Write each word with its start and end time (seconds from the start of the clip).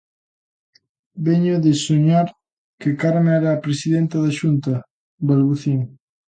Veño 1.25 1.55
de 1.65 1.73
soñar 1.85 2.27
que 2.81 2.89
Carme 3.01 3.31
era 3.39 3.49
a 3.53 3.61
Presidenta 3.65 4.17
da 4.25 4.31
Xunta, 4.39 4.73
balbucín. 5.27 5.79